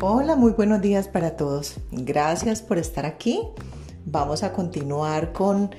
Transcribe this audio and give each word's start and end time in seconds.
Hola, 0.00 0.36
muy 0.36 0.52
buenos 0.52 0.80
días 0.80 1.08
para 1.08 1.36
todos. 1.36 1.74
Gracias 1.90 2.62
por 2.62 2.78
estar 2.78 3.04
aquí. 3.04 3.42
Vamos 4.06 4.44
a 4.44 4.52
continuar 4.52 5.32
con 5.32 5.74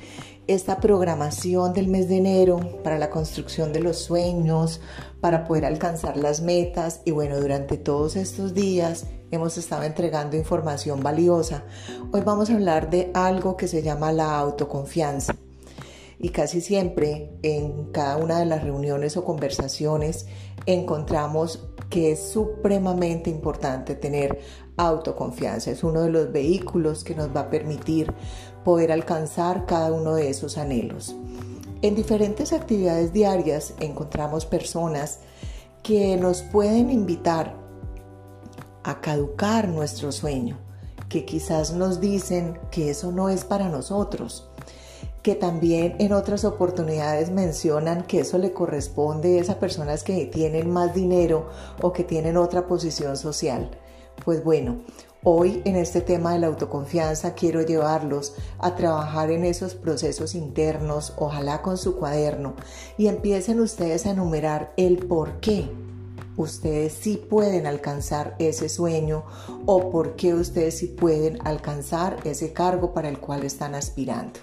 esta 0.46 0.82
programación 0.82 1.72
del 1.72 1.88
mes 1.88 2.10
de 2.10 2.18
enero 2.18 2.60
para 2.84 3.00
la 3.00 3.10
construcción 3.10 3.72
de 3.72 3.80
los 3.80 3.98
sueños, 3.98 4.82
para 5.22 5.46
poder 5.46 5.64
alcanzar 5.64 6.18
las 6.18 6.42
metas 6.42 7.00
y 7.06 7.12
bueno, 7.12 7.40
durante 7.40 7.78
todos 7.78 8.18
estos 8.18 8.54
días 8.54 9.06
hemos 9.32 9.58
estado 9.58 9.84
entregando 9.84 10.36
información 10.36 11.02
valiosa. 11.02 11.64
Hoy 12.12 12.20
vamos 12.20 12.50
a 12.50 12.56
hablar 12.56 12.90
de 12.90 13.12
algo 13.14 13.56
que 13.56 13.70
se 13.70 13.82
llama 13.84 14.12
la 14.12 14.38
autoconfianza. 14.38 15.34
Y 16.20 16.30
casi 16.30 16.60
siempre 16.60 17.32
en 17.44 17.92
cada 17.92 18.18
una 18.18 18.40
de 18.40 18.46
las 18.46 18.64
reuniones 18.64 19.16
o 19.16 19.24
conversaciones 19.24 20.28
encontramos 20.66 21.66
que 21.90 22.12
es 22.12 22.32
supremamente 22.32 23.30
importante 23.30 23.96
tener 23.96 24.40
autoconfianza. 24.78 25.72
Es 25.72 25.84
uno 25.84 26.02
de 26.02 26.10
los 26.10 26.32
vehículos 26.32 27.04
que 27.04 27.16
nos 27.16 27.36
va 27.36 27.42
a 27.42 27.50
permitir 27.50 28.14
poder 28.64 28.92
alcanzar 28.92 29.66
cada 29.66 29.92
uno 29.92 30.16
de 30.16 30.30
esos 30.30 30.58
anhelos. 30.58 31.16
En 31.82 31.96
diferentes 31.96 32.52
actividades 32.52 33.14
diarias 33.14 33.74
encontramos 33.80 34.46
personas 34.46 35.20
que 35.82 36.18
nos 36.18 36.42
pueden 36.42 36.92
invitar 36.92 37.56
a 38.84 39.00
caducar 39.00 39.70
nuestro 39.70 40.12
sueño, 40.12 40.58
que 41.08 41.26
quizás 41.26 41.74
nos 41.74 42.02
dicen 42.02 42.60
que 42.70 42.90
eso 42.90 43.12
no 43.12 43.30
es 43.30 43.46
para 43.46 43.70
nosotros, 43.70 44.50
que 45.30 45.36
también 45.36 45.96
en 46.00 46.12
otras 46.12 46.44
oportunidades 46.44 47.30
mencionan 47.30 48.02
que 48.02 48.22
eso 48.22 48.40
le 48.40 48.52
corresponde 48.52 49.38
a 49.38 49.42
esas 49.44 49.58
personas 49.58 50.04
que 50.04 50.26
tienen 50.26 50.72
más 50.72 50.96
dinero 50.96 51.50
o 51.84 51.94
que 51.94 52.04
tienen 52.04 52.36
otra 52.36 52.66
posición 52.66 53.16
social. 53.16 53.70
Pues 54.26 54.44
bueno, 54.44 54.80
hoy 55.24 55.62
en 55.66 55.76
este 55.76 56.02
tema 56.02 56.34
de 56.34 56.40
la 56.40 56.48
autoconfianza 56.48 57.36
quiero 57.36 57.62
llevarlos 57.62 58.34
a 58.58 58.76
trabajar 58.76 59.30
en 59.30 59.46
esos 59.46 59.76
procesos 59.76 60.34
internos, 60.34 61.14
ojalá 61.18 61.62
con 61.62 61.78
su 61.78 61.96
cuaderno, 61.96 62.56
y 62.98 63.06
empiecen 63.06 63.60
ustedes 63.60 64.08
a 64.08 64.10
enumerar 64.10 64.74
el 64.78 64.98
por 65.06 65.40
qué 65.42 65.70
ustedes 66.38 66.94
sí 66.94 67.24
pueden 67.30 67.68
alcanzar 67.68 68.36
ese 68.40 68.68
sueño 68.68 69.26
o 69.68 69.92
por 69.92 70.16
qué 70.16 70.34
ustedes 70.34 70.80
sí 70.80 70.88
pueden 70.88 71.38
alcanzar 71.46 72.18
ese 72.24 72.52
cargo 72.52 72.96
para 72.96 73.10
el 73.10 73.20
cual 73.20 73.44
están 73.44 73.76
aspirando. 73.76 74.40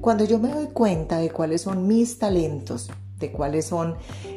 Cuando 0.00 0.24
yo 0.24 0.38
me 0.38 0.52
doy 0.52 0.68
cuenta 0.68 1.18
de 1.18 1.30
cuáles 1.30 1.62
son 1.62 1.86
mis 1.86 2.18
talentos, 2.18 2.90
de 3.18 3.30
cuáles 3.30 3.66
son 3.66 3.96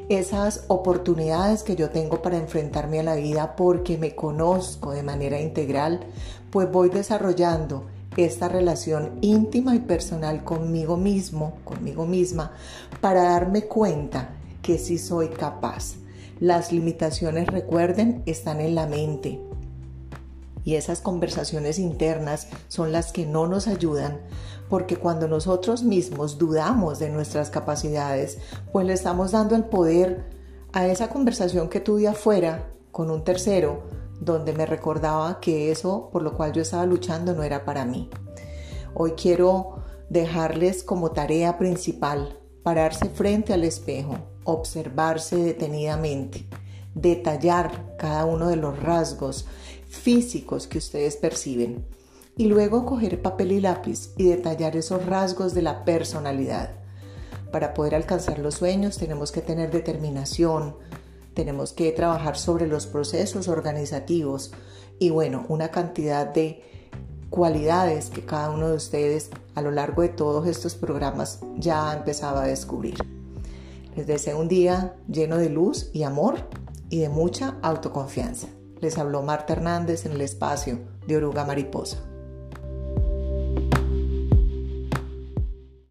esas 0.10 0.66
oportunidades 0.68 1.64
que 1.64 1.76
yo 1.76 1.90
tengo 1.90 2.22
para 2.22 2.38
enfrentarme 2.38 3.00
a 3.00 3.04
la 3.04 3.16
vida 3.16 3.56
porque 3.56 3.98
me 3.98 4.14
conozco 4.14 4.92
de 4.92 5.04
manera 5.04 5.40
integral, 5.40 6.02
pues 6.52 6.72
voy 6.72 6.90
desarrollando 6.90 7.86
esta 8.18 8.48
relación 8.48 9.18
íntima 9.22 9.74
y 9.76 9.80
personal 9.80 10.44
conmigo 10.44 10.98
mismo, 10.98 11.54
conmigo 11.64 12.06
misma, 12.06 12.52
para 13.02 13.24
darme 13.24 13.64
cuenta 13.64 14.36
que 14.62 14.78
sí 14.78 14.98
soy 14.98 15.30
capaz. 15.30 15.96
Las 16.40 16.72
limitaciones, 16.72 17.48
recuerden, 17.48 18.22
están 18.26 18.60
en 18.60 18.76
la 18.76 18.86
mente, 18.86 19.40
y 20.64 20.76
esas 20.76 21.02
conversaciones 21.02 21.80
internas 21.80 22.48
son 22.68 22.92
las 22.92 23.12
que 23.12 23.26
no 23.26 23.48
nos 23.48 23.68
ayudan 23.68 24.20
porque 24.74 24.98
cuando 24.98 25.28
nosotros 25.28 25.84
mismos 25.84 26.40
dudamos 26.40 26.98
de 26.98 27.10
nuestras 27.10 27.52
capacidades, 27.52 28.40
pues 28.72 28.88
le 28.88 28.94
estamos 28.94 29.32
dando 29.32 29.56
el 29.56 29.66
poder 29.66 30.26
a 30.72 30.88
esa 30.88 31.10
conversación 31.10 31.70
que 31.70 31.80
tuve 31.80 32.08
afuera 32.08 32.70
con 32.92 33.12
un 33.12 33.24
tercero, 33.24 33.84
donde 34.20 34.52
me 34.54 34.66
recordaba 34.66 35.40
que 35.40 35.72
eso 35.72 36.10
por 36.12 36.24
lo 36.24 36.36
cual 36.36 36.54
yo 36.54 36.64
estaba 36.64 36.88
luchando 36.88 37.36
no 37.36 37.44
era 37.44 37.66
para 37.66 37.86
mí. 37.86 38.10
Hoy 38.96 39.12
quiero 39.12 39.84
dejarles 40.10 40.84
como 40.84 41.12
tarea 41.12 41.58
principal 41.60 42.40
pararse 42.64 43.10
frente 43.10 43.54
al 43.54 43.66
espejo, 43.66 44.18
observarse 44.44 45.36
detenidamente, 45.36 46.48
detallar 46.96 47.96
cada 47.98 48.26
uno 48.26 48.48
de 48.48 48.56
los 48.56 48.82
rasgos 48.82 49.46
físicos 49.94 50.68
que 50.68 50.80
ustedes 50.80 51.16
perciben 51.16 51.86
y 52.36 52.46
luego 52.46 52.86
coger 52.86 53.22
papel 53.22 53.52
y 53.52 53.62
lápiz 53.62 54.10
y 54.18 54.24
detallar 54.24 54.76
esos 54.76 55.06
rasgos 55.06 55.54
de 55.54 55.62
la 55.62 55.86
personalidad. 55.86 56.72
Para 57.52 57.74
poder 57.74 57.94
alcanzar 57.96 58.40
los 58.40 58.56
sueños 58.56 58.98
tenemos 58.98 59.32
que 59.32 59.42
tener 59.42 59.72
determinación, 59.72 60.76
tenemos 61.36 61.74
que 61.74 61.92
trabajar 61.92 62.38
sobre 62.38 62.68
los 62.68 62.88
procesos 62.88 63.48
organizativos 63.48 64.52
y 65.00 65.12
bueno, 65.12 65.46
una 65.48 65.70
cantidad 65.70 66.26
de 66.26 66.64
cualidades 67.30 68.10
que 68.10 68.26
cada 68.26 68.50
uno 68.50 68.70
de 68.70 68.76
ustedes 68.76 69.30
a 69.56 69.62
lo 69.62 69.72
largo 69.72 70.02
de 70.02 70.10
todos 70.10 70.48
estos 70.48 70.76
programas 70.76 71.40
ya 71.58 71.92
ha 71.92 71.96
empezado 71.96 72.40
a 72.40 72.48
descubrir. 72.48 72.98
Les 73.96 74.08
deseo 74.08 74.40
un 74.40 74.48
día 74.48 74.96
lleno 75.08 75.38
de 75.38 75.50
luz 75.50 75.92
y 75.94 76.04
amor 76.04 76.50
y 76.90 77.00
de 77.00 77.10
mucha 77.10 77.58
autoconfianza. 77.62 78.48
Les 78.84 78.98
habló 78.98 79.22
Marta 79.22 79.54
Hernández 79.54 80.06
en 80.06 80.12
el 80.12 80.20
espacio 80.20 80.78
de 81.08 81.16
Oruga 81.16 81.46
Mariposa. 81.46 82.13